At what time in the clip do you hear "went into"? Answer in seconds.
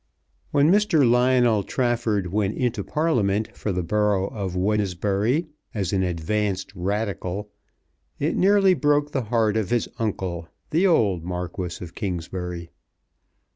2.33-2.83